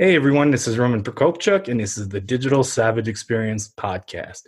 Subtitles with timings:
[0.00, 4.42] Hey everyone, this is Roman Prokopchuk, and this is the Digital Savage Experience podcast.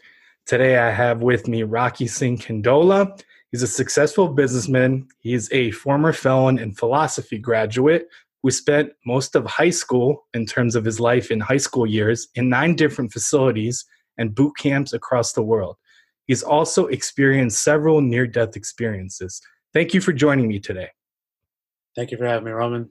[0.47, 3.21] Today I have with me Rocky Singh Kandola.
[3.51, 5.09] He's a successful businessman.
[5.19, 8.07] He's a former felon and philosophy graduate
[8.45, 12.29] who spent most of high school, in terms of his life in high school years,
[12.37, 13.85] in nine different facilities
[14.19, 15.77] and boot camps across the world.
[16.29, 19.43] He's also experienced several near death experiences.
[19.75, 20.91] Thank you for joining me today.
[21.97, 22.91] Thank you for having me, Roman.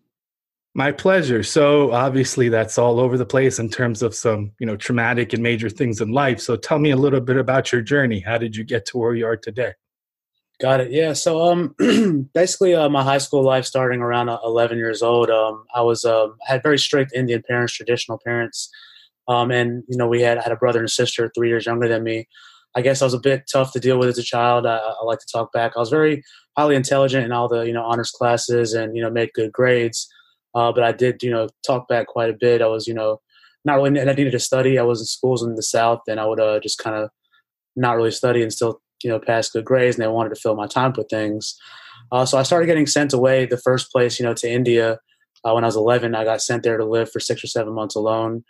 [0.76, 1.42] My pleasure.
[1.42, 5.42] So obviously that's all over the place in terms of some, you know, traumatic and
[5.42, 6.40] major things in life.
[6.40, 8.20] So tell me a little bit about your journey.
[8.20, 9.74] How did you get to where you are today?
[10.62, 10.92] Got it.
[10.92, 11.14] Yeah.
[11.14, 11.76] So um
[12.34, 16.06] basically uh, my high school life starting around uh, 11 years old, um I was
[16.06, 18.70] um had very strict Indian parents, traditional parents.
[19.28, 22.04] Um and you know, we had had a brother and sister 3 years younger than
[22.04, 22.28] me.
[22.76, 24.68] I guess I was a bit tough to deal with as a child.
[24.68, 25.72] I, I like to talk back.
[25.76, 26.24] I was very
[26.56, 30.08] highly intelligent in all the, you know, honors classes and, you know, made good grades
[30.56, 32.62] uh, but I did, you know, talk back quite a bit.
[32.62, 33.22] I was, you know,
[33.66, 34.78] not really, and I needed to study.
[34.78, 37.10] I was in schools in the South, and I would uh, just kind of
[37.76, 39.96] not really study and still, you know, pass good grades.
[39.96, 41.56] And they wanted to fill my time with things.
[42.12, 43.46] Uh, so I started getting sent away.
[43.46, 45.00] The first place, you know, to India
[45.44, 46.16] uh, when I was 11.
[46.16, 48.44] I got sent there to live for six or seven months alone.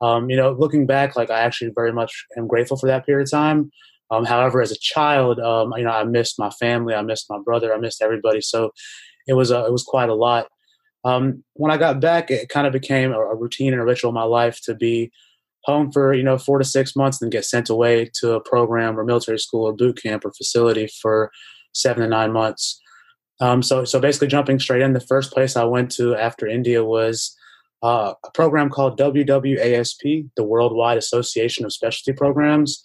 [0.00, 3.26] Um, you know, looking back, like I actually very much am grateful for that period
[3.26, 3.70] of time.
[4.10, 7.38] Um, however, as a child, um, you know, I missed my family, I missed my
[7.44, 8.40] brother, I missed everybody.
[8.40, 8.70] So
[9.26, 10.46] it was uh, it was quite a lot.
[11.06, 14.08] Um, when I got back, it kind of became a, a routine and a ritual
[14.08, 15.12] in my life to be
[15.64, 18.98] home for you know four to six months, then get sent away to a program
[18.98, 21.30] or military school or boot camp or facility for
[21.72, 22.80] seven to nine months.
[23.40, 26.84] Um, so, so basically, jumping straight in, the first place I went to after India
[26.84, 27.36] was
[27.82, 32.82] uh, a program called WWASP, the Worldwide Association of Specialty Programs.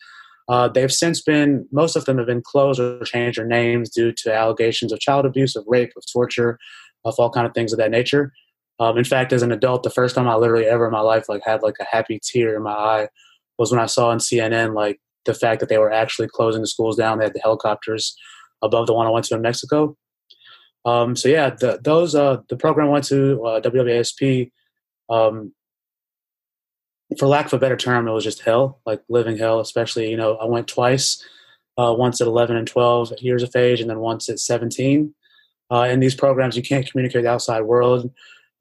[0.49, 4.11] Uh, they've since been, most of them have been closed or changed their names due
[4.11, 6.59] to allegations of child abuse, of rape, of torture,
[7.05, 8.31] of all kind of things of that nature.
[8.79, 11.29] Um, in fact, as an adult, the first time I literally ever in my life
[11.29, 13.07] like had like a happy tear in my eye
[13.57, 16.67] was when I saw on CNN like the fact that they were actually closing the
[16.67, 17.19] schools down.
[17.19, 18.15] They had the helicopters
[18.61, 19.95] above the one I went to in Mexico.
[20.83, 23.61] Um, so yeah, the, those uh, the program I went to uh.
[25.09, 25.53] Um,
[27.19, 29.59] for lack of a better term, it was just hell, like living hell.
[29.59, 31.23] Especially, you know, I went twice,
[31.77, 35.13] uh, once at 11 and 12 years of age, and then once at 17.
[35.71, 38.11] Uh, in these programs, you can't communicate the outside world.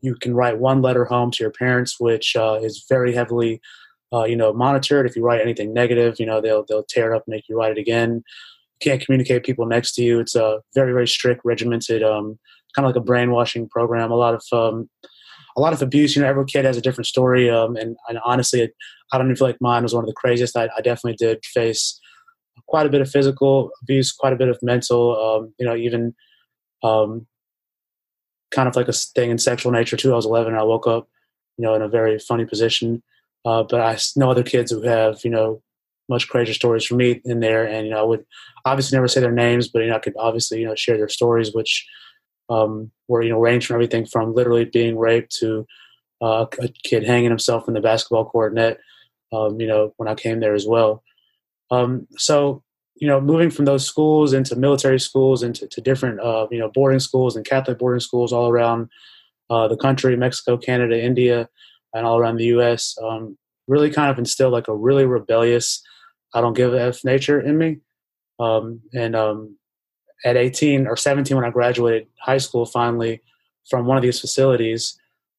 [0.00, 3.60] You can write one letter home to your parents, which uh, is very heavily,
[4.12, 5.06] uh, you know, monitored.
[5.06, 7.56] If you write anything negative, you know, they'll they'll tear it up and make you
[7.56, 8.22] write it again.
[8.80, 10.20] You can't communicate people next to you.
[10.20, 12.38] It's a very very strict, regimented, um,
[12.74, 14.10] kind of like a brainwashing program.
[14.10, 14.88] A lot of um,
[15.56, 16.14] a lot of abuse.
[16.14, 18.70] You know, every kid has a different story, um, and, and honestly,
[19.12, 20.56] I don't even feel like mine was one of the craziest.
[20.56, 22.00] I, I definitely did face
[22.68, 25.18] quite a bit of physical abuse, quite a bit of mental.
[25.18, 26.14] Um, you know, even
[26.82, 27.26] um,
[28.50, 30.12] kind of like a thing in sexual nature too.
[30.12, 31.08] I was 11 and I woke up,
[31.56, 33.02] you know, in a very funny position.
[33.44, 35.62] Uh, but I know other kids who have, you know,
[36.08, 37.66] much crazier stories from me in there.
[37.66, 38.26] And, you know, I would
[38.64, 41.08] obviously never say their names, but, you know, I could obviously, you know, share their
[41.08, 41.86] stories, which
[42.50, 45.66] um, were, you know, range from everything from literally being raped to
[46.20, 48.78] uh, a kid hanging himself in the basketball court net,
[49.32, 51.02] um, you know, when I came there as well.
[51.70, 52.62] Um, so
[53.00, 56.70] you know, moving from those schools into military schools, into to different, uh, you know,
[56.72, 58.90] boarding schools and Catholic boarding schools all around
[59.48, 61.48] uh, the country, Mexico, Canada, India,
[61.94, 62.96] and all around the U.S.
[63.02, 65.82] Um, really kind of instilled like a really rebellious,
[66.34, 67.78] I don't give a f nature in me.
[68.38, 69.56] Um, and um,
[70.24, 73.22] at 18 or 17, when I graduated high school, finally
[73.68, 74.98] from one of these facilities,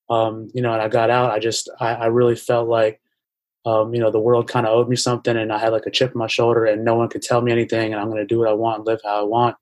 [0.10, 3.01] um, you know, and I got out, I just, I, I really felt like
[3.66, 5.92] um, you know, the world kind of owed me something and I had like a
[5.92, 8.26] chip on my shoulder and no one could tell me anything and I'm going to
[8.26, 9.56] do what I want and live how I want.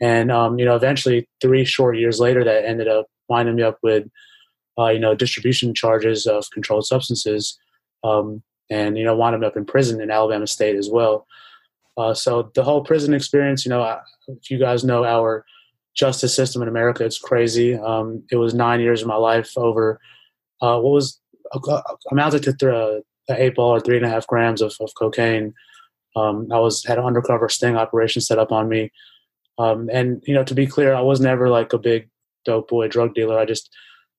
[0.00, 3.78] And, um, you know, eventually three short years later, that ended up winding me up
[3.82, 4.08] with,
[4.78, 7.58] uh, you know, distribution charges of controlled substances.
[8.02, 11.26] Um, and, you know, wound me up in prison in Alabama State as well.
[11.98, 15.44] Uh, so the whole prison experience, you know, I, if you guys know our
[15.94, 17.74] justice system in America, it's crazy.
[17.74, 20.00] Um, it was nine years of my life over
[20.62, 21.20] uh, what was
[21.52, 23.02] uh, amounted to th-
[23.38, 25.54] eight ball or three and a half grams of, of cocaine.
[26.16, 28.90] Um, I was had an undercover sting operation set up on me,
[29.58, 32.08] um, and you know to be clear, I was never like a big
[32.44, 33.38] dope boy drug dealer.
[33.38, 33.70] I just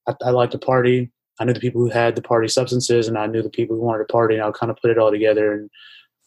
[0.07, 1.11] I, I like to party.
[1.39, 3.81] I knew the people who had the party substances, and I knew the people who
[3.81, 5.69] wanted to party, and I would kind of put it all together and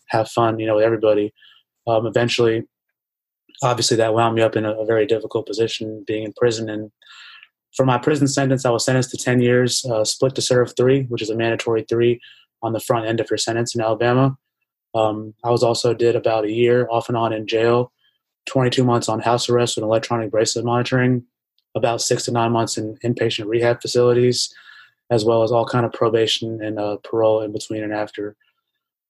[0.09, 1.33] have fun, you know, with everybody.
[1.87, 2.65] Um, eventually,
[3.63, 6.69] obviously, that wound me up in a, a, very difficult position, being in prison.
[6.69, 6.91] And
[7.77, 11.05] for my prison sentence, I was sentenced to ten years, uh, split to serve three,
[11.05, 12.21] which is a mandatory three
[12.65, 14.37] on the front end of her sentence in Alabama.
[14.95, 17.93] Um, I was also did about a year off and on in jail,
[18.47, 21.25] 22 months on house arrest with electronic bracelet monitoring,
[21.75, 24.55] about six to nine months in inpatient rehab facilities,
[25.11, 28.37] as well as all kind of probation and uh, parole in between and after.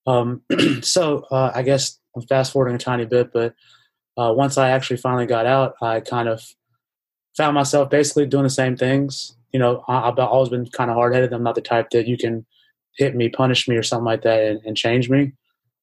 [0.07, 0.43] Um,
[0.81, 3.55] so uh, I guess I'm fast forwarding a tiny bit, but
[4.17, 6.43] uh, once I actually finally got out, I kind of
[7.37, 9.37] found myself basically doing the same things.
[9.53, 11.33] You know, I, have always been kind of hard headed.
[11.33, 12.47] I'm not the type that you can
[12.97, 15.33] hit me, punish me, or something like that and, and change me.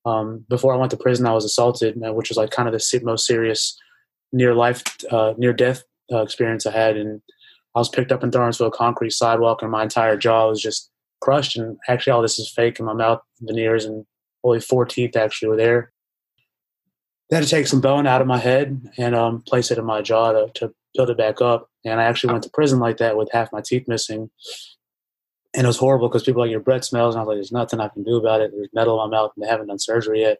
[0.05, 3.01] Um, before I went to prison, I was assaulted, which was like kind of the
[3.03, 3.77] most serious
[4.31, 6.97] near life, uh, near death uh, experience I had.
[6.97, 7.21] And
[7.75, 10.61] I was picked up and thrown into a concrete sidewalk, and my entire jaw was
[10.61, 10.89] just
[11.21, 11.55] crushed.
[11.55, 14.05] And actually, all this is fake, and my mouth veneers and
[14.43, 15.91] only four teeth actually were there.
[17.29, 19.85] They had to take some bone out of my head and um, place it in
[19.85, 21.69] my jaw to, to build it back up.
[21.85, 24.29] And I actually went to prison like that with half my teeth missing.
[25.53, 27.51] And it was horrible because people like your breath smells, and I was like, "There's
[27.51, 28.51] nothing I can do about it.
[28.51, 30.39] There's metal in my mouth, and they haven't done surgery yet."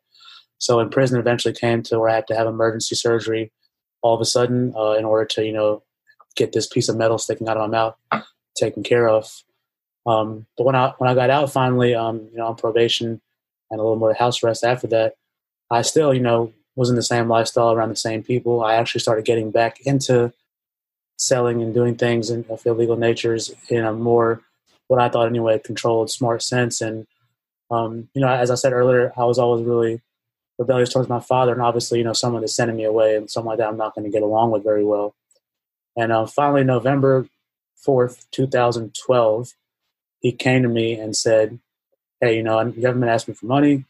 [0.57, 3.51] So in prison, eventually came to where I had to have emergency surgery
[4.01, 5.83] all of a sudden uh, in order to you know
[6.35, 7.77] get this piece of metal sticking out of my
[8.11, 8.23] mouth
[8.55, 9.43] taken care of.
[10.05, 13.21] Um, but when I when I got out finally, um, you know, on probation
[13.69, 15.15] and a little more house arrest after that,
[15.69, 18.63] I still you know was in the same lifestyle around the same people.
[18.63, 20.33] I actually started getting back into
[21.17, 24.41] selling and doing things in, of illegal natures in a more
[24.91, 26.81] what I thought anyway controlled, smart sense.
[26.81, 27.07] And
[27.71, 30.01] um, you know, as I said earlier, I was always really
[30.59, 33.53] rebellious towards my father, and obviously, you know, someone is sending me away and someone
[33.53, 35.15] like that I'm not going to get along with very well.
[35.95, 37.25] And uh, finally, November
[37.87, 39.53] 4th, 2012,
[40.19, 41.59] he came to me and said,
[42.19, 43.85] Hey, you know, you haven't been asking for money, you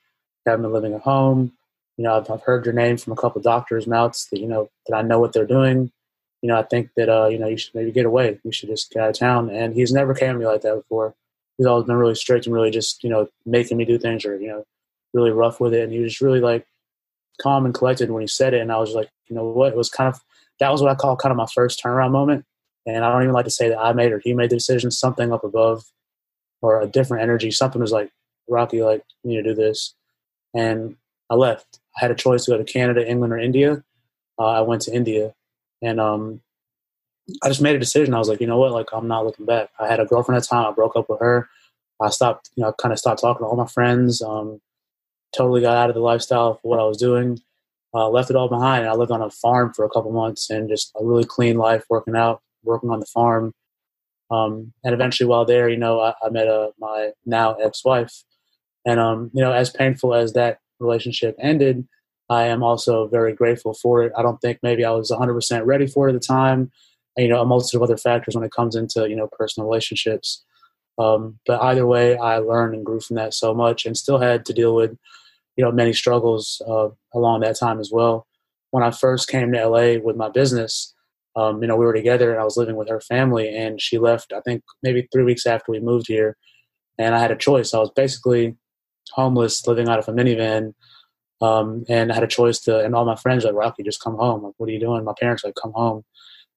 [0.45, 1.54] haven't been living at home.
[1.97, 4.69] You know, I've, I've heard your name from a couple doctors' mouths that, you know,
[4.88, 5.92] that I know what they're doing.
[6.42, 8.40] You know, I think that, uh, you know, you should maybe get away.
[8.44, 9.50] You should just get out of town.
[9.50, 11.14] And he's never came to me like that before.
[11.58, 14.40] He's always been really strict and really just, you know, making me do things or,
[14.40, 14.66] you know,
[15.14, 15.84] really rough with it.
[15.84, 16.66] And he was just really like
[17.40, 18.62] calm and collected when he said it.
[18.62, 19.74] And I was like, you know what?
[19.74, 20.20] It was kind of
[20.60, 22.46] that was what I call kind of my first turnaround moment.
[22.86, 24.90] And I don't even like to say that I made or he made the decision.
[24.90, 25.84] Something up above
[26.62, 27.52] or a different energy.
[27.52, 28.12] Something was like,
[28.48, 29.94] Rocky, like, you need to do this.
[30.54, 30.96] And
[31.30, 31.80] I left.
[31.96, 33.84] I had a choice to go to Canada, England, or India.
[34.40, 35.34] Uh, I went to India.
[35.81, 36.42] And um,
[37.44, 38.13] I just made a decision.
[38.13, 38.72] I was like, you know what?
[38.72, 39.69] Like, I'm not looking back.
[39.80, 40.66] I had a girlfriend at the time.
[40.66, 41.50] I broke up with her.
[42.01, 44.22] I stopped, you know, kind of stopped talking to all my friends.
[44.22, 44.60] Um,
[45.36, 47.39] totally got out of the lifestyle of what I was doing
[47.94, 48.88] uh, left it all behind.
[48.88, 51.83] I lived on a farm for a couple months and just a really clean life,
[51.89, 53.54] working out, working on the farm.
[54.30, 58.24] Um, and eventually, while there, you know, I, I met uh, my now ex-wife,
[58.86, 61.86] and um, you know, as painful as that relationship ended,
[62.31, 64.13] I am also very grateful for it.
[64.18, 66.72] I don't think maybe I was 100% ready for it at the time.
[67.18, 69.68] And, you know, a multitude of other factors when it comes into you know personal
[69.68, 70.45] relationships.
[70.98, 74.45] Um, but either way, I learned and grew from that so much, and still had
[74.45, 74.98] to deal with
[75.57, 78.28] you know many struggles uh, along that time as well.
[78.69, 80.95] When I first came to LA with my business,
[81.36, 83.98] um, you know we were together and I was living with her family, and she
[83.98, 84.31] left.
[84.31, 86.38] I think maybe three weeks after we moved here,
[86.97, 87.73] and I had a choice.
[87.73, 88.56] I was basically
[89.11, 90.73] homeless, living out of a minivan,
[91.42, 92.80] um, and I had a choice to.
[92.80, 94.44] And all my friends like, "Rocky, just come home.
[94.44, 96.04] Like, what are you doing?" My parents like, "Come home."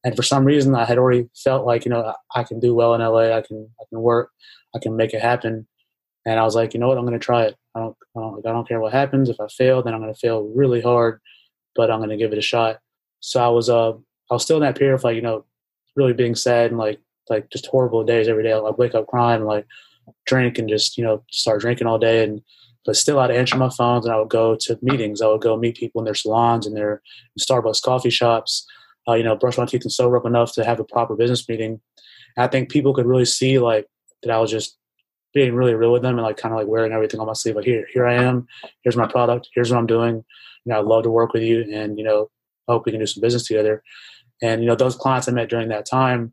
[0.04, 2.94] And for some reason, I had already felt like you know I can do well
[2.94, 3.36] in LA.
[3.36, 4.30] I can I can work.
[4.74, 5.66] I can make it happen.
[6.26, 6.98] And I was like, you know what?
[6.98, 7.56] I'm going to try it.
[7.74, 9.28] I don't, I don't, I don't care what happens.
[9.28, 11.20] If I fail, then I'm going to fail really hard,
[11.76, 12.78] but I'm going to give it a shot.
[13.20, 15.44] So I was, uh, I was still in that period of like, you know,
[15.96, 16.98] really being sad and like,
[17.28, 18.52] like just horrible days every day.
[18.52, 19.66] I like wake up crying, like
[20.26, 22.24] drink and just, you know, start drinking all day.
[22.24, 22.42] And,
[22.84, 25.22] but still I'd answer my phones and I would go to meetings.
[25.22, 27.02] I would go meet people in their salons and their
[27.38, 28.66] Starbucks coffee shops,
[29.08, 31.48] uh, you know, brush my teeth and sober up enough to have a proper business
[31.48, 31.80] meeting.
[32.36, 33.86] And I think people could really see like
[34.22, 34.76] that I was just
[35.32, 37.56] being really real with them and like kind of like wearing everything on my sleeve.
[37.56, 38.46] Like here, here I am.
[38.82, 39.48] Here's my product.
[39.54, 40.24] Here's what I'm doing.
[40.64, 42.30] You know, I'd love to work with you, and you know,
[42.68, 43.82] I hope we can do some business together.
[44.40, 46.32] And you know, those clients I met during that time,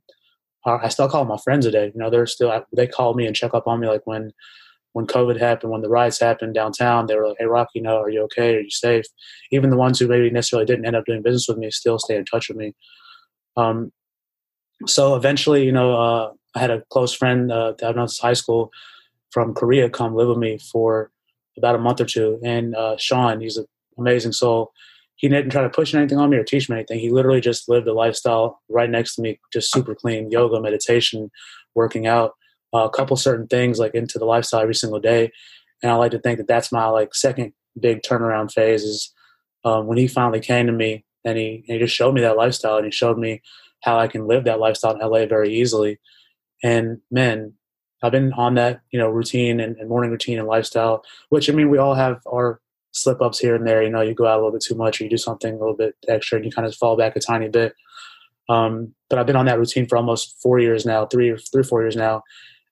[0.65, 1.91] uh, I still call my friends today.
[1.93, 3.87] You know, they're still they call me and check up on me.
[3.87, 4.31] Like when
[4.93, 7.97] when COVID happened, when the riots happened downtown, they were like, "Hey, Rocky, you know,
[7.97, 8.55] are you okay?
[8.55, 9.05] Are you safe?"
[9.51, 12.15] Even the ones who maybe necessarily didn't end up doing business with me still stay
[12.15, 12.73] in touch with me.
[13.57, 13.91] Um,
[14.87, 18.19] so eventually, you know, uh, I had a close friend uh, that I've known since
[18.19, 18.71] high school
[19.31, 21.11] from Korea come live with me for
[21.57, 22.39] about a month or two.
[22.43, 23.65] And uh, Sean, he's an
[23.97, 24.71] amazing soul.
[25.15, 26.99] He didn't try to push anything on me or teach me anything.
[26.99, 31.29] He literally just lived a lifestyle right next to me, just super clean yoga, meditation,
[31.75, 32.33] working out.
[32.73, 35.31] A couple certain things like into the lifestyle every single day.
[35.83, 39.13] And I like to think that that's my like second big turnaround phase is
[39.63, 42.77] um, when he finally came to me and he, he just showed me that lifestyle
[42.77, 43.41] and he showed me
[43.81, 45.99] how I can live that lifestyle in LA very easily.
[46.63, 47.53] And man,
[48.03, 51.53] I've been on that, you know, routine and, and morning routine and lifestyle, which I
[51.53, 52.59] mean, we all have our
[52.91, 53.83] slip ups here and there.
[53.83, 55.57] You know, you go out a little bit too much or you do something a
[55.57, 57.73] little bit extra and you kind of fall back a tiny bit.
[58.49, 61.63] Um, but I've been on that routine for almost four years now, three or three
[61.63, 62.23] four years now.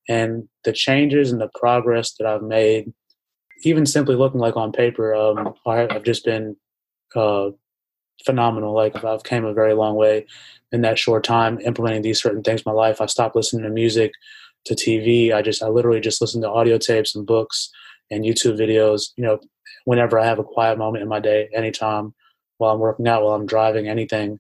[0.10, 2.92] And the changes and the progress that I've made,
[3.64, 6.58] even simply looking like on paper, um, I've just been
[7.16, 7.52] uh,
[8.26, 8.74] phenomenal.
[8.74, 10.26] Like I've came a very long way
[10.72, 13.00] in that short time implementing these certain things in my life.
[13.00, 14.12] I stopped listening to music,
[14.66, 15.34] to TV.
[15.34, 17.70] I just I literally just listen to audio tapes and books
[18.10, 19.12] and YouTube videos.
[19.16, 19.40] You know,
[19.86, 22.14] whenever I have a quiet moment in my day, anytime
[22.58, 24.40] while I'm working out, while I'm driving, anything.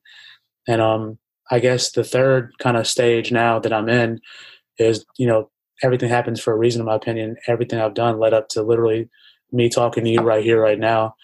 [0.67, 1.17] And um,
[1.49, 4.19] I guess the third kind of stage now that I'm in
[4.77, 5.49] is you know
[5.83, 7.37] everything happens for a reason in my opinion.
[7.47, 9.09] Everything I've done led up to literally
[9.51, 11.15] me talking to you right here, right now.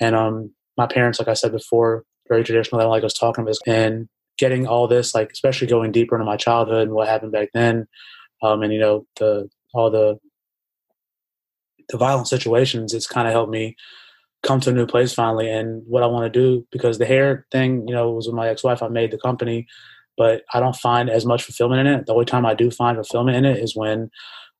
[0.00, 2.78] And um, my parents, like I said before, very traditional.
[2.78, 3.60] They don't like us talking about this.
[3.66, 4.08] And
[4.38, 7.86] getting all this, like especially going deeper into my childhood and what happened back then,
[8.42, 10.18] um, and you know the all the
[11.88, 12.92] the violent situations.
[12.92, 13.76] It's kind of helped me
[14.42, 17.46] come to a new place finally, and what I want to do because the hair
[17.50, 18.82] thing, you know, was with my ex-wife.
[18.82, 19.66] I made the company,
[20.16, 22.06] but I don't find as much fulfillment in it.
[22.06, 24.10] The only time I do find fulfillment in it is when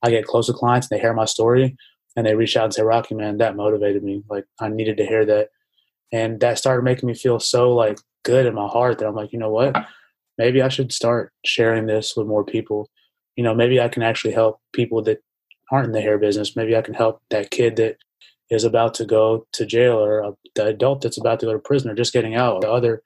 [0.02, 1.76] I get close to clients and they hear my story
[2.16, 4.22] and they reach out and say, "Rocky, man, that motivated me.
[4.28, 5.48] Like I needed to hear that."
[6.12, 9.32] and that started making me feel so like good in my heart that I'm like,
[9.32, 9.76] you know what?
[10.38, 12.90] Maybe I should start sharing this with more people.
[13.36, 15.22] You know, maybe I can actually help people that
[15.70, 16.56] aren't in the hair business.
[16.56, 17.96] Maybe I can help that kid that
[18.50, 21.58] is about to go to jail or uh, the adult that's about to go to
[21.58, 22.60] prison or just getting out.
[22.60, 23.02] The other,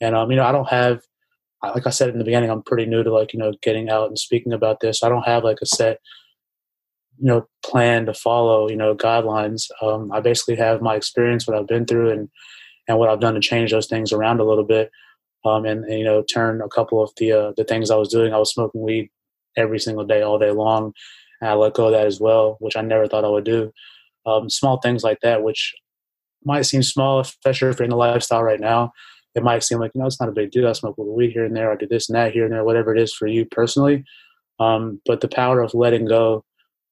[0.00, 1.02] and um, you know, I don't have,
[1.62, 4.08] like I said in the beginning, I'm pretty new to like you know getting out
[4.08, 5.02] and speaking about this.
[5.02, 5.98] I don't have like a set
[7.18, 9.68] you know plan to follow you know guidelines.
[9.82, 12.28] Um, i basically have my experience what i've been through and
[12.86, 14.90] and what i've done to change those things around a little bit
[15.44, 18.08] um, and, and, you know turn a couple of the uh, the things i was
[18.08, 18.32] doing.
[18.32, 19.10] I was smoking weed
[19.56, 20.92] every single day all day long
[21.40, 23.72] and i let go of that as well which i never thought i would do.
[24.26, 25.74] Um, small things like that which
[26.44, 28.92] might seem small especially if you're in the lifestyle right now
[29.38, 31.16] it might seem like you know it's not a big deal i smoke a little
[31.16, 33.14] weed here and there i do this and that here and there whatever it is
[33.14, 34.04] for you personally
[34.60, 36.44] um, but the power of letting go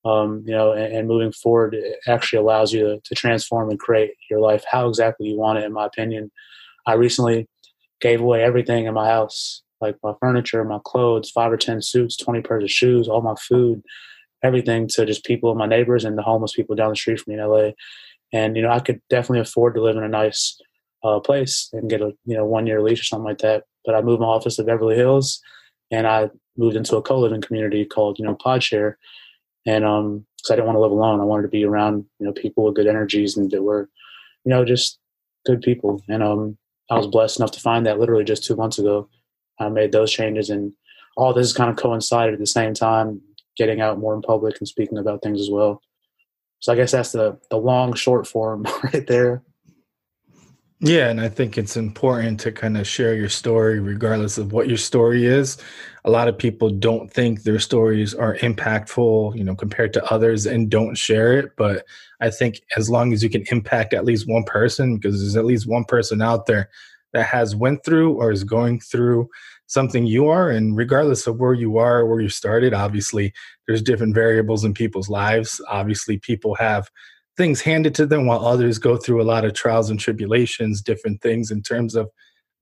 [0.06, 1.76] um, you know, and, and, moving forward
[2.06, 5.64] actually allows you to, to, transform and create your life how exactly you want it.
[5.64, 6.30] In my opinion,
[6.86, 7.48] I recently
[8.00, 12.16] gave away everything in my house, like my furniture, my clothes, five or ten suits,
[12.16, 13.82] twenty pairs of shoes, all my food,
[14.44, 17.34] everything to just people, in my neighbors, and the homeless people down the street from
[17.34, 17.70] me in LA.
[18.32, 20.56] And you know, I could definitely afford to live in a nice
[21.06, 23.64] uh, place and get a you know one year lease or something like that.
[23.84, 25.40] But I moved my office to Beverly Hills,
[25.90, 28.94] and I moved into a co living community called you know PodShare
[29.66, 32.26] and um, because I didn't want to live alone, I wanted to be around you
[32.26, 33.90] know people with good energies and that were,
[34.44, 34.98] you know, just
[35.44, 36.00] good people.
[36.08, 36.56] And um,
[36.88, 39.08] I was blessed enough to find that literally just two months ago.
[39.58, 40.72] I made those changes, and
[41.16, 43.20] all this kind of coincided at the same time,
[43.56, 45.82] getting out more in public and speaking about things as well.
[46.60, 49.42] So I guess that's the the long short form right there.
[50.80, 54.68] Yeah, and I think it's important to kind of share your story, regardless of what
[54.68, 55.56] your story is.
[56.04, 60.44] A lot of people don't think their stories are impactful, you know, compared to others
[60.44, 61.52] and don't share it.
[61.56, 61.86] But
[62.20, 65.46] I think as long as you can impact at least one person, because there's at
[65.46, 66.68] least one person out there
[67.14, 69.30] that has went through or is going through
[69.68, 73.32] something you are, and regardless of where you are, where you started, obviously
[73.66, 75.58] there's different variables in people's lives.
[75.70, 76.90] Obviously, people have
[77.36, 81.20] things handed to them while others go through a lot of trials and tribulations, different
[81.20, 82.08] things in terms of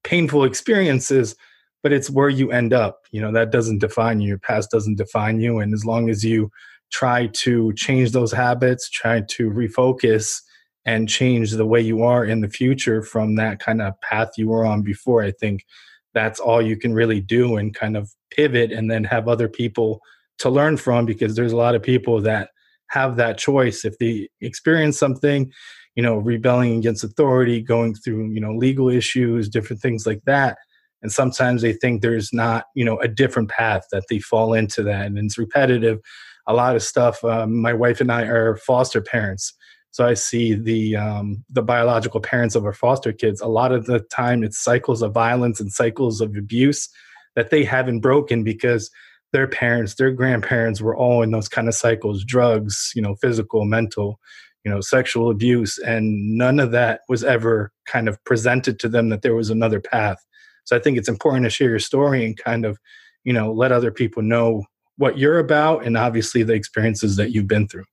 [0.02, 1.36] painful experiences,
[1.82, 3.02] but it's where you end up.
[3.10, 4.28] You know, that doesn't define you.
[4.28, 5.58] Your past doesn't define you.
[5.58, 6.50] And as long as you
[6.90, 10.40] try to change those habits, try to refocus
[10.84, 14.48] and change the way you are in the future from that kind of path you
[14.48, 15.64] were on before, I think
[16.12, 20.00] that's all you can really do and kind of pivot and then have other people
[20.38, 22.50] to learn from because there's a lot of people that
[22.88, 23.84] have that choice.
[23.84, 25.52] If they experience something
[25.94, 30.58] you know rebelling against authority going through you know legal issues different things like that
[31.02, 34.82] and sometimes they think there's not you know a different path that they fall into
[34.82, 36.00] that and it's repetitive.
[36.46, 39.54] A lot of stuff um, my wife and i are foster parents
[39.92, 43.40] so i see the um, the biological parents of our foster kids.
[43.40, 46.88] A lot of the time it's cycles of violence and cycles of abuse
[47.36, 48.90] that they haven't broken because
[49.34, 53.64] their parents, their grandparents were all in those kind of cycles, drugs, you know, physical,
[53.64, 54.20] mental,
[54.64, 55.76] you know, sexual abuse.
[55.78, 59.80] And none of that was ever kind of presented to them that there was another
[59.80, 60.24] path.
[60.62, 62.78] So I think it's important to share your story and kind of,
[63.24, 64.62] you know, let other people know
[64.98, 67.86] what you're about and obviously the experiences that you've been through.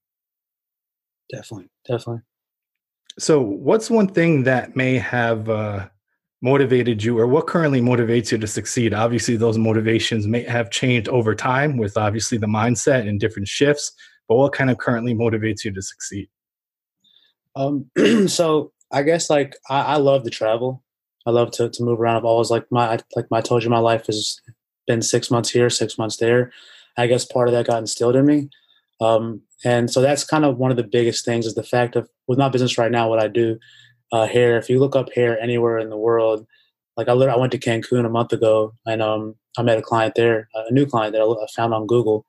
[1.31, 2.21] Definitely, definitely.
[3.17, 5.87] So, what's one thing that may have uh,
[6.41, 8.93] motivated you, or what currently motivates you to succeed?
[8.93, 13.91] Obviously, those motivations may have changed over time with obviously the mindset and different shifts.
[14.27, 16.29] But what kind of currently motivates you to succeed?
[17.55, 17.89] Um,
[18.27, 20.83] so I guess like I, I love to travel.
[21.25, 22.17] I love to, to move around.
[22.17, 24.39] I've always like my like I told you, my life has
[24.87, 26.51] been six months here, six months there.
[26.97, 28.49] I guess part of that got instilled in me.
[28.99, 32.09] Um, and so that's kind of one of the biggest things is the fact of
[32.27, 33.59] with my business right now, what I do
[34.11, 34.57] uh, hair.
[34.57, 36.45] If you look up hair anywhere in the world,
[36.97, 40.15] like I I went to Cancun a month ago and um, I met a client
[40.15, 42.25] there, a new client that I found on Google.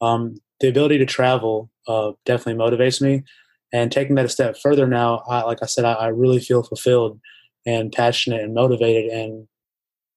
[0.00, 3.24] Um, the ability to travel uh, definitely motivates me.
[3.72, 6.62] And taking that a step further now, I, like I said, I, I really feel
[6.62, 7.20] fulfilled
[7.66, 9.10] and passionate and motivated.
[9.10, 9.46] And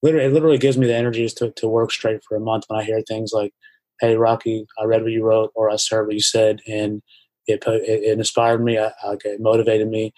[0.01, 2.79] literally, it literally gives me the energies to, to work straight for a month when
[2.79, 3.53] I hear things like,
[4.01, 6.62] hey, Rocky, I read what you wrote or I heard what you said.
[6.67, 7.01] And
[7.46, 8.79] it, it, inspired me.
[8.79, 10.13] I, it motivated me.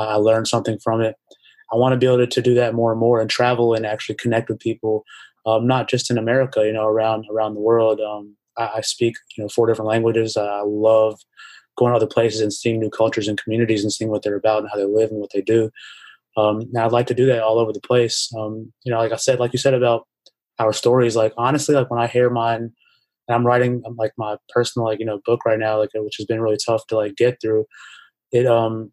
[0.00, 1.16] I learned something from it.
[1.72, 3.84] I want to be able to, to do that more and more and travel and
[3.84, 5.04] actually connect with people,
[5.46, 8.00] um, not just in America, you know, around around the world.
[8.00, 10.36] Um, I, I, speak, you know, four different languages.
[10.36, 11.20] I love
[11.76, 14.60] going to other places and seeing new cultures and communities and seeing what they're about
[14.60, 15.70] and how they live and what they do.
[16.36, 18.30] Um, I'd like to do that all over the place.
[18.36, 20.06] Um, you know, like I said, like you said about
[20.58, 22.72] our stories, like honestly, like when I hear mine,
[23.28, 26.16] and I'm writing um, like my personal, like, you know, book right now, like, which
[26.18, 27.66] has been really tough to like get through
[28.32, 28.46] it.
[28.46, 28.92] Um,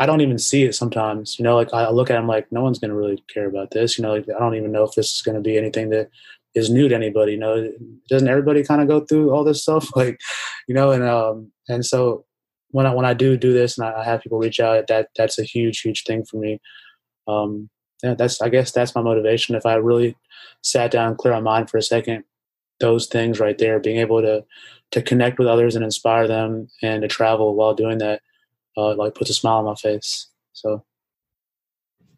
[0.00, 2.62] I don't even see it sometimes, you know, like I look at them like no
[2.62, 4.94] one's going to really care about this, you know, like I don't even know if
[4.94, 6.08] this is going to be anything that
[6.54, 7.72] is new to anybody, you know,
[8.08, 9.90] doesn't everybody kind of go through all this stuff?
[9.96, 10.20] Like,
[10.68, 12.24] you know, and, um, and so
[12.70, 15.38] when I, when I do do this and I, have people reach out, that, that's
[15.38, 16.60] a huge, huge thing for me.
[17.26, 17.68] Um,
[18.02, 19.56] yeah, that's, I guess that's my motivation.
[19.56, 20.16] If I really
[20.62, 22.24] sat down, clear my mind for a second,
[22.80, 24.44] those things right there, being able to,
[24.92, 28.20] to connect with others and inspire them and to travel while doing that,
[28.78, 30.28] uh, like puts a smile on my face.
[30.52, 30.84] So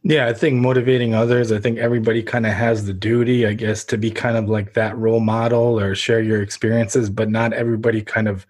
[0.03, 3.85] yeah, I think motivating others, I think everybody kind of has the duty, I guess,
[3.85, 8.01] to be kind of like that role model or share your experiences, but not everybody
[8.01, 8.47] kind of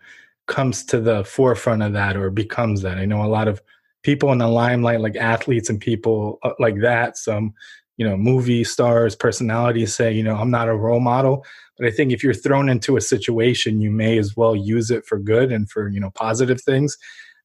[0.47, 2.99] comes to the forefront of that or becomes that.
[2.99, 3.61] I know a lot of
[4.03, 7.53] people in the limelight, like athletes and people uh, like that, some,
[7.97, 11.45] you know, movie stars, personalities say, you know, I'm not a role model.
[11.77, 15.05] But I think if you're thrown into a situation, you may as well use it
[15.05, 16.97] for good and for, you know, positive things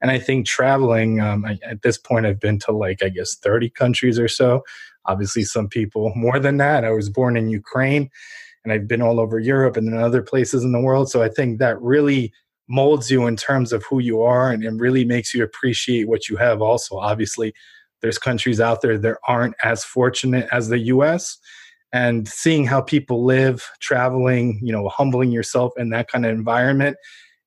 [0.01, 3.35] and I think traveling, um, I, at this point, I've been to like, I guess,
[3.35, 4.63] 30 countries or so.
[5.05, 6.83] Obviously, some people more than that.
[6.83, 8.09] I was born in Ukraine
[8.63, 11.09] and I've been all over Europe and in other places in the world.
[11.09, 12.33] So I think that really
[12.67, 16.27] molds you in terms of who you are and, and really makes you appreciate what
[16.27, 16.97] you have also.
[16.97, 17.53] Obviously,
[18.01, 21.37] there's countries out there that aren't as fortunate as the US
[21.95, 26.97] and seeing how people live traveling you know humbling yourself in that kind of environment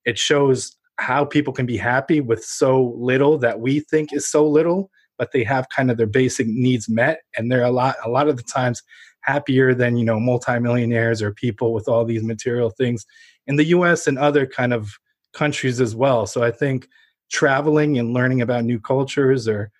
[0.04, 4.46] it shows how people can be happy with so little that we think is so
[4.46, 8.08] little but they have kind of their basic needs met and they're a lot a
[8.08, 8.82] lot of the times
[9.22, 13.04] happier than you know multimillionaires or people with all these material things
[13.46, 14.98] in the US and other kind of
[15.32, 16.26] countries as well.
[16.26, 16.88] So i think
[17.30, 19.70] traveling and learning about new cultures or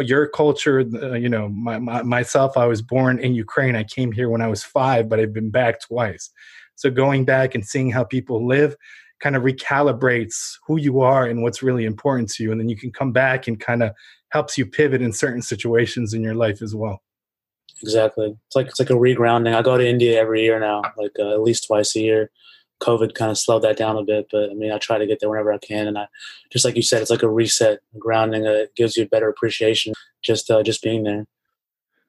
[0.00, 3.76] your culture uh, you know my, my, myself i was born in ukraine.
[3.76, 6.30] I came here when i was five but i've been back twice.
[6.74, 8.76] So going back and seeing how people live
[9.20, 12.76] kind of recalibrates who you are and what's really important to you and then you
[12.76, 13.92] can come back and kind of
[14.30, 17.02] helps you pivot in certain situations in your life as well.
[17.82, 18.36] Exactly.
[18.46, 19.54] It's like it's like a regrounding.
[19.54, 22.30] I go to india every year now like uh, at least twice a year.
[22.82, 25.18] Covid kind of slowed that down a bit but i mean i try to get
[25.18, 26.06] there whenever i can and i
[26.52, 29.30] just like you said it's like a reset grounding uh, it gives you a better
[29.30, 31.24] appreciation just uh, just being there.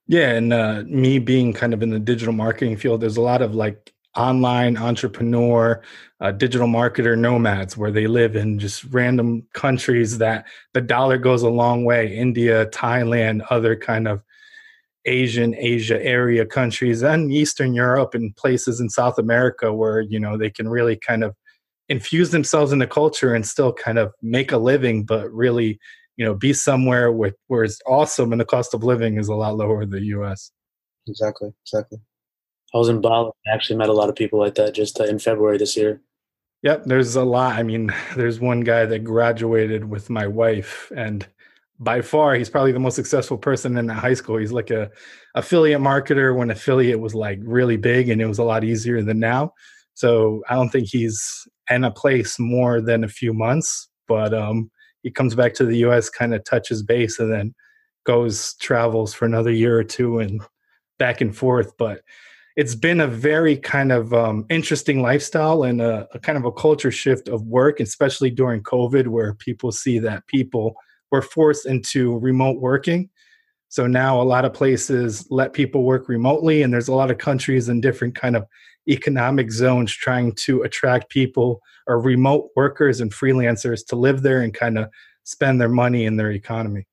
[0.08, 3.42] Yeah and uh, me being kind of in the digital marketing field there's a lot
[3.42, 5.82] of like online entrepreneur,
[6.20, 11.44] uh, digital marketer nomads, where they live in just random countries that the dollar goes
[11.44, 12.16] a long way.
[12.16, 14.24] India, Thailand, other kind of
[15.06, 20.38] Asian, Asia area countries, and Eastern Europe and places in South America where you know
[20.38, 21.36] they can really kind of
[21.90, 25.80] infuse themselves in the culture and still kind of make a living, but really
[26.18, 29.36] you know be somewhere with where it's awesome and the cost of living is a
[29.36, 30.52] lot lower than the U.S.
[31.08, 32.00] Exactly, exactly.
[32.74, 33.32] I was in Bali.
[33.48, 36.02] I actually met a lot of people like that just uh, in February this year.
[36.64, 37.56] Yep, there's a lot.
[37.56, 41.28] I mean, there's one guy that graduated with my wife, and
[41.80, 44.38] by far, he's probably the most successful person in that high school.
[44.38, 44.90] He's like a
[45.36, 49.20] affiliate marketer when affiliate was like really big, and it was a lot easier than
[49.20, 49.54] now.
[49.94, 54.72] So I don't think he's in a place more than a few months, but um,
[55.04, 57.56] he comes back to the U.S., kind of touches base, and then
[58.06, 60.42] goes travels for another year or two and
[60.98, 61.78] back and forth.
[61.78, 62.02] But
[62.58, 66.52] it's been a very kind of um, interesting lifestyle and a, a, kind of a
[66.52, 70.76] culture shift of work, especially during COVID, where people see that people
[71.12, 73.10] were forced into remote working.
[73.70, 77.20] So now a lot of places let people work remotely, and there's a lot of
[77.20, 78.44] countries and different kind of
[78.90, 84.56] economic zones trying to attract people or remote workers and freelancers to live there and
[84.56, 84.90] kind of
[85.26, 86.88] spend their money in their economy.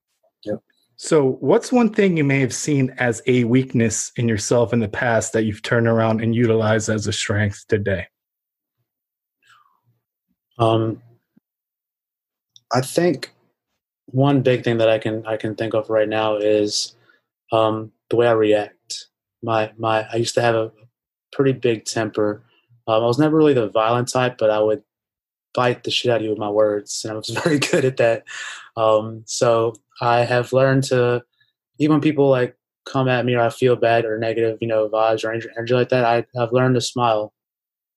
[0.45, 0.59] Yep.
[0.97, 4.89] So, what's one thing you may have seen as a weakness in yourself in the
[4.89, 8.07] past that you've turned around and utilized as a strength today?
[10.59, 11.03] Um,
[12.73, 13.33] I think
[14.07, 16.95] one big thing that I can I can think of right now is
[17.53, 19.07] um, the way I react.
[19.43, 20.73] My my I used to have a
[21.33, 22.45] pretty big temper.
[22.87, 24.83] Um, I was never really the violent type, but I would
[25.55, 27.97] bite the shit out of you with my words, and I was very good at
[27.97, 28.25] that.
[28.77, 31.23] Um, so I have learned to,
[31.79, 34.89] even when people like come at me or I feel bad or negative, you know,
[34.89, 37.33] vibes or energy like that, I, I've learned to smile.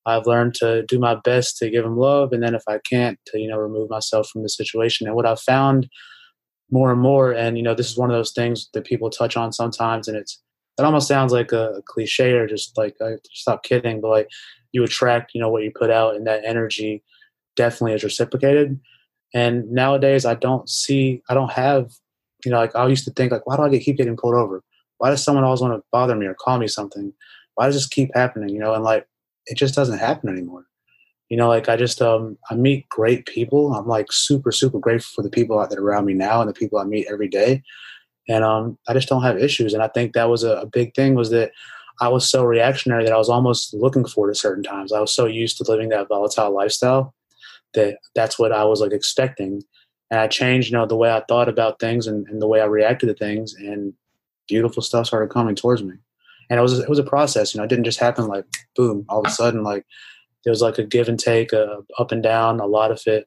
[0.05, 3.19] I've learned to do my best to give them love, and then if I can't,
[3.27, 5.05] to you know, remove myself from the situation.
[5.05, 5.89] And what I've found
[6.71, 9.35] more and more, and you know, this is one of those things that people touch
[9.35, 10.41] on sometimes, and it's
[10.79, 14.29] it almost sounds like a, cliche or just like I stop kidding, but like
[14.71, 17.03] you attract, you know, what you put out, and that energy
[17.57, 18.79] definitely is reciprocated.
[19.33, 21.91] And nowadays, I don't see, I don't have,
[22.45, 24.63] you know, like I used to think, like, why do I keep getting pulled over?
[24.97, 27.13] Why does someone always want to bother me or call me something?
[27.55, 28.49] Why does this keep happening?
[28.49, 29.07] You know, and like
[29.47, 30.65] it just doesn't happen anymore.
[31.29, 33.73] You know, like I just um I meet great people.
[33.73, 36.53] I'm like super super grateful for the people out there around me now and the
[36.53, 37.63] people I meet every day.
[38.29, 39.73] And um I just don't have issues.
[39.73, 41.51] And I think that was a, a big thing was that
[41.99, 44.93] I was so reactionary that I was almost looking for it at certain times.
[44.93, 47.13] I was so used to living that volatile lifestyle
[47.73, 49.61] that that's what I was like expecting.
[50.09, 52.61] And I changed, you know, the way I thought about things and, and the way
[52.61, 53.93] I reacted to things and
[54.47, 55.95] beautiful stuff started coming towards me.
[56.49, 59.05] And it was it was a process, you know, it didn't just happen like boom,
[59.09, 59.85] all of a sudden like
[60.43, 63.25] there was like a give and take, a up and down, a lot of it.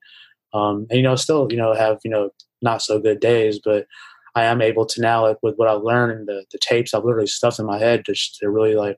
[0.54, 2.30] Um, and you know, still, you know, have, you know,
[2.62, 3.86] not so good days, but
[4.34, 7.04] I am able to now, like with what I've learned and the, the tapes I've
[7.04, 8.96] literally stuffed in my head just to really like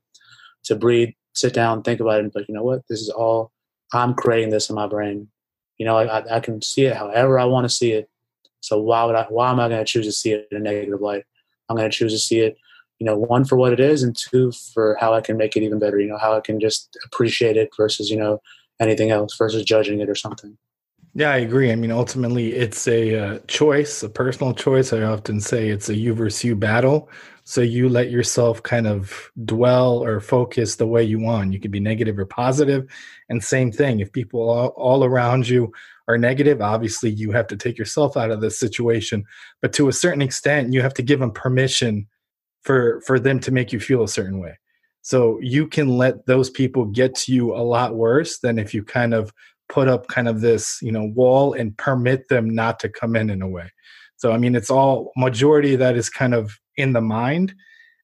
[0.65, 3.51] to breathe, sit down, think about it, and like, you know what, this is all
[3.93, 5.29] I'm creating this in my brain.
[5.83, 8.09] You know, I, I can see it however I want to see it.
[8.61, 9.27] So why would I?
[9.31, 11.25] Why am I going to choose to see it in a negative light?
[11.69, 12.57] I'm going to choose to see it,
[13.01, 15.65] you know, one for what it is, and two for how I can make it
[15.65, 15.99] even better.
[15.99, 18.41] You know, how I can just appreciate it versus you know
[18.79, 20.57] anything else versus judging it or something.
[21.17, 21.73] Yeah, I agree.
[21.73, 24.93] I mean, ultimately, it's a uh, choice, a personal choice.
[24.93, 27.11] I often say it's a you versus you battle.
[27.45, 31.53] So you let yourself kind of dwell or focus the way you want.
[31.53, 32.89] You could be negative or positive.
[33.29, 35.73] And same thing, if people all, all around you
[36.07, 39.25] are negative, obviously you have to take yourself out of this situation.
[39.61, 42.07] But to a certain extent, you have to give them permission
[42.63, 44.59] for for them to make you feel a certain way.
[45.03, 48.85] So you can let those people get to you a lot worse than if you
[48.85, 49.33] kind of
[49.69, 53.31] put up kind of this, you know, wall and permit them not to come in
[53.31, 53.73] in a way.
[54.17, 57.55] So I mean, it's all majority that is kind of in the mind.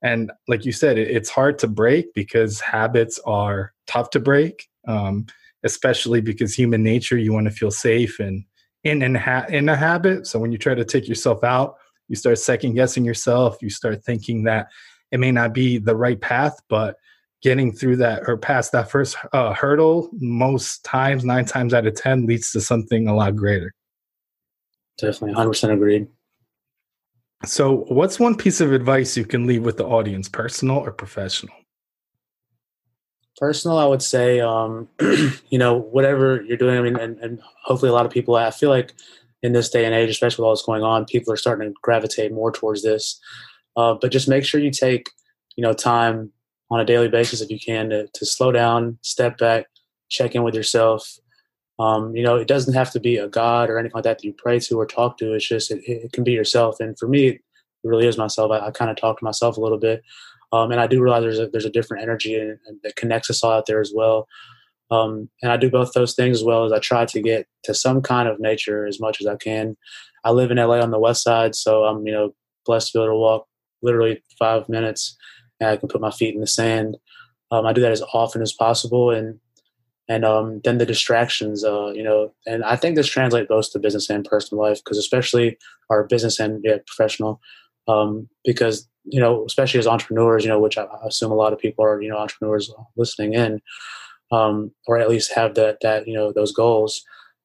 [0.02, 4.68] And like you said, it, it's hard to break because habits are tough to break,
[4.86, 5.26] um,
[5.64, 8.44] especially because human nature, you want to feel safe and
[8.84, 10.26] in, in, ha- in a habit.
[10.26, 11.76] So when you try to take yourself out,
[12.08, 13.58] you start second guessing yourself.
[13.60, 14.68] You start thinking that
[15.10, 16.96] it may not be the right path, but
[17.42, 21.94] getting through that or past that first uh, hurdle, most times, nine times out of
[21.94, 23.72] 10, leads to something a lot greater.
[24.98, 26.08] Definitely, 100% agreed.
[27.44, 31.54] So, what's one piece of advice you can leave with the audience, personal or professional?
[33.38, 34.88] Personal, I would say, um,
[35.48, 36.76] you know, whatever you're doing.
[36.76, 38.34] I mean, and, and hopefully, a lot of people.
[38.34, 38.94] I feel like
[39.42, 41.74] in this day and age, especially with all this going on, people are starting to
[41.80, 43.20] gravitate more towards this.
[43.76, 45.10] Uh, but just make sure you take,
[45.56, 46.32] you know, time
[46.70, 49.66] on a daily basis if you can to, to slow down, step back,
[50.08, 51.18] check in with yourself,
[51.78, 54.24] um, you know, it doesn't have to be a God or anything like that that
[54.24, 55.32] you pray to or talk to.
[55.34, 56.80] It's just it, it can be yourself.
[56.80, 57.40] And for me, it
[57.84, 58.50] really is myself.
[58.50, 60.02] I, I kind of talk to myself a little bit,
[60.52, 62.36] um, and I do realize there's a, there's a different energy
[62.82, 64.26] that connects us all out there as well.
[64.90, 67.74] Um, and I do both those things as well as I try to get to
[67.74, 69.76] some kind of nature as much as I can.
[70.24, 72.34] I live in LA on the west side, so I'm you know
[72.66, 73.46] blessed to be able to walk
[73.82, 75.16] literally five minutes,
[75.60, 76.96] and I can put my feet in the sand.
[77.50, 79.38] Um, I do that as often as possible, and
[80.08, 83.78] and um, then the distractions, uh, you know, and I think this translates both to
[83.78, 85.58] business and personal life because especially
[85.90, 87.40] our business and yeah, professional,
[87.86, 91.58] um, because you know, especially as entrepreneurs, you know, which I assume a lot of
[91.58, 93.60] people are, you know, entrepreneurs listening in,
[94.30, 97.02] um, or at least have that that you know those goals.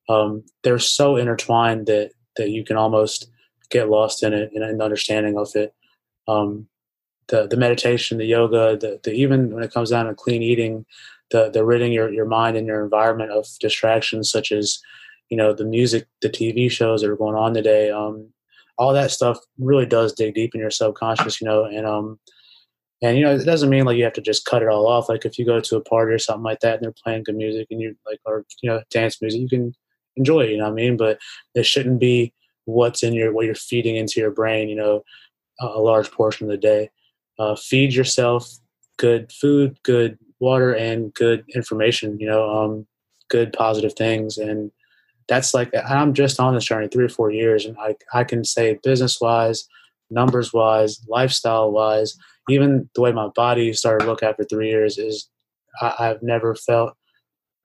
[0.10, 3.30] Um, they're so intertwined that that you can almost
[3.70, 5.74] get lost in it in understanding of it.
[6.28, 6.68] Um,
[7.28, 10.86] the the meditation, the yoga, the, the even when it comes down to clean eating,
[11.34, 14.80] the the ridding your, your mind and your environment of distractions such as
[15.30, 17.90] you know the music, the TV shows that are going on today.
[17.90, 18.30] Um,
[18.78, 22.20] all that stuff really does dig deep in your subconscious, you know, and um,
[23.02, 25.10] and you know it doesn't mean like you have to just cut it all off.
[25.10, 27.36] Like if you go to a party or something like that and they're playing good
[27.36, 29.74] music and you like or you know dance music, you can
[30.16, 30.52] enjoy it.
[30.52, 30.98] You know what I mean?
[30.98, 31.20] But
[31.56, 32.32] it shouldn't be
[32.66, 34.70] what's in your what you're feeding into your brain.
[34.70, 35.04] You know,
[35.60, 36.90] a, large portion of the day.
[37.40, 38.48] Uh, feed yourself
[38.98, 42.20] good food, good water, and good information.
[42.20, 42.88] You know, um,
[43.30, 44.72] good positive things and
[45.28, 48.44] that's like I'm just on this journey three or four years, and I I can
[48.44, 49.68] say business wise,
[50.10, 52.18] numbers wise, lifestyle wise,
[52.50, 55.30] even the way my body started to look after three years is
[55.82, 56.96] I, have never felt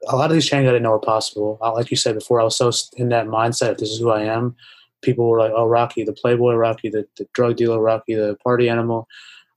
[0.09, 1.59] a lot of these changes I didn't know were possible.
[1.61, 3.73] Like you said before, I was so in that mindset.
[3.73, 4.55] If this is who I am,
[5.03, 8.69] people were like, "Oh, Rocky, the playboy, Rocky, the, the drug dealer, Rocky, the party
[8.69, 9.09] animal."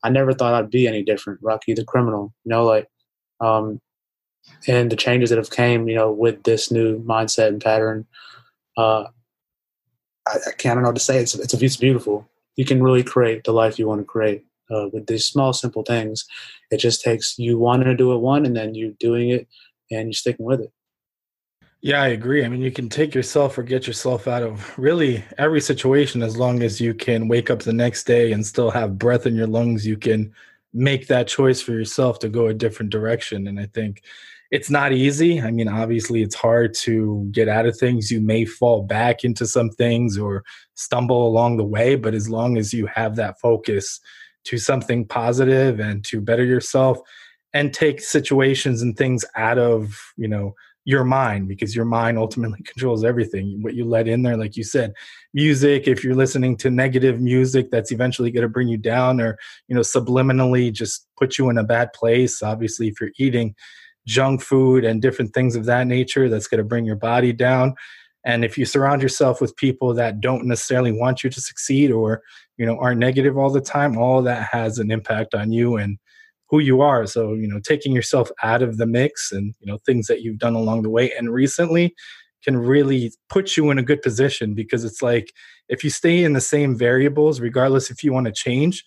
[0.03, 1.39] I never thought I'd be any different.
[1.43, 2.33] Rocky, the criminal.
[2.43, 2.89] You know, like
[3.41, 3.81] um,
[4.67, 8.05] and the changes that have came, you know, with this new mindset and pattern.
[8.77, 9.05] Uh,
[10.27, 11.19] I, I can't know to say.
[11.19, 12.29] It's it's it's beautiful.
[12.55, 15.83] You can really create the life you want to create uh, with these small, simple
[15.83, 16.25] things.
[16.69, 19.47] It just takes you wanting to do it one, and then you doing it,
[19.89, 20.71] and you sticking with it.
[21.83, 22.45] Yeah, I agree.
[22.45, 26.37] I mean, you can take yourself or get yourself out of really every situation as
[26.37, 29.47] long as you can wake up the next day and still have breath in your
[29.47, 29.85] lungs.
[29.85, 30.31] You can
[30.73, 33.47] make that choice for yourself to go a different direction.
[33.47, 34.01] And I think
[34.51, 35.41] it's not easy.
[35.41, 38.11] I mean, obviously, it's hard to get out of things.
[38.11, 40.43] You may fall back into some things or
[40.75, 43.99] stumble along the way, but as long as you have that focus
[44.45, 46.99] to something positive and to better yourself
[47.53, 52.61] and take situations and things out of, you know, your mind because your mind ultimately
[52.65, 53.61] controls everything.
[53.61, 54.93] What you let in there like you said
[55.33, 59.37] music if you're listening to negative music that's eventually going to bring you down or
[59.67, 63.55] you know subliminally just put you in a bad place obviously if you're eating
[64.07, 67.75] junk food and different things of that nature that's going to bring your body down.
[68.23, 72.21] And if you surround yourself with people that don't necessarily want you to succeed or
[72.57, 75.97] you know are negative all the time all that has an impact on you and
[76.51, 79.79] who you are so you know taking yourself out of the mix and you know
[79.85, 81.95] things that you've done along the way and recently
[82.43, 85.33] can really put you in a good position because it's like
[85.69, 88.85] if you stay in the same variables regardless if you want to change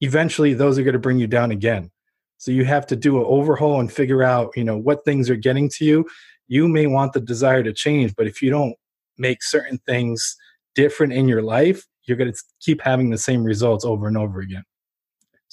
[0.00, 1.90] eventually those are going to bring you down again
[2.38, 5.36] so you have to do an overhaul and figure out, you know, what things are
[5.36, 6.06] getting to you.
[6.48, 8.74] You may want the desire to change, but if you don't
[9.18, 10.36] make certain things
[10.74, 14.40] different in your life, you're going to keep having the same results over and over
[14.40, 14.62] again.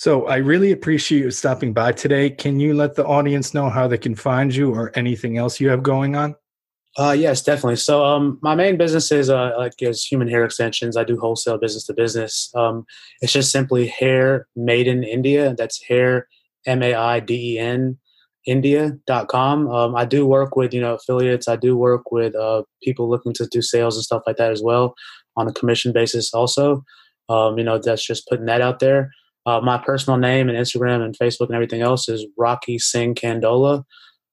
[0.04, 2.30] So I really appreciate you stopping by today.
[2.30, 5.70] Can you let the audience know how they can find you or anything else you
[5.70, 6.36] have going on?
[6.98, 7.78] Uh, yes, definitely.
[7.78, 10.98] So, um, my main business is uh, like is human hair extensions.
[10.98, 12.52] I do wholesale business to business.
[12.54, 12.86] Um,
[13.22, 15.56] it's just simply hair made in India.
[15.58, 16.28] That's hair
[16.66, 17.98] M A I D E N
[18.46, 19.70] India.com.
[19.70, 21.48] Um, I do work with, you know, affiliates.
[21.48, 24.62] I do work with uh, people looking to do sales and stuff like that as
[24.62, 24.96] well
[25.38, 26.84] on a commission basis also.
[27.30, 29.10] Um, you know, that's just putting that out there.
[29.46, 33.84] Uh, my personal name and Instagram and Facebook and everything else is Rocky Singh Candola.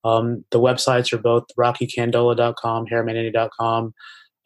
[0.03, 3.93] Um, the websites are both rockycandola.com, hairmanini.com.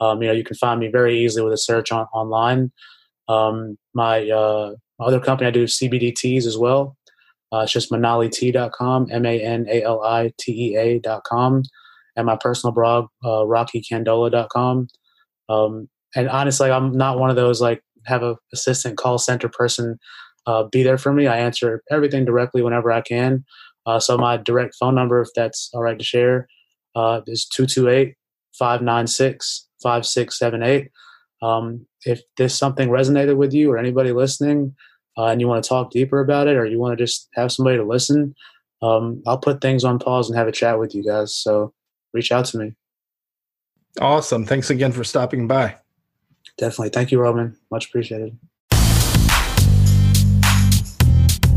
[0.02, 2.72] Um, you know, you can find me very easily with a search on online.
[3.28, 6.98] Um, my uh, other company, I do CBDTs as well.
[7.54, 11.64] Uh, it's just manalitea.com, M A N A L I T E A.com,
[12.16, 14.88] and my personal blog, uh, rockycandola.com.
[15.48, 20.00] Um, and honestly, I'm not one of those like have a assistant call center person
[20.48, 21.28] uh, be there for me.
[21.28, 23.46] I answer everything directly whenever I can.
[23.86, 26.48] Uh, so my direct phone number, if that's all right to share,
[26.96, 28.16] uh, is 228
[28.58, 30.92] 596 5678.
[31.42, 34.76] Um, if this something resonated with you or anybody listening,
[35.18, 37.52] uh, and you want to talk deeper about it or you want to just have
[37.52, 38.36] somebody to listen,
[38.82, 41.36] um, I'll put things on pause and have a chat with you guys.
[41.36, 41.74] So
[42.14, 42.74] reach out to me.
[44.02, 44.46] Awesome.
[44.46, 45.76] Thanks again for stopping by.
[46.58, 46.90] Definitely.
[46.90, 47.58] Thank you, Roman.
[47.72, 48.38] Much appreciated.